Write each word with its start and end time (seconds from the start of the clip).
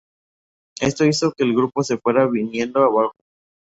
Esto 0.79 1.05
hizo 1.05 1.31
que 1.31 1.43
el 1.43 1.53
grupo 1.53 1.83
se 1.83 1.99
fuera 1.99 2.25
viniendo 2.25 2.81
abajo. 2.81 3.13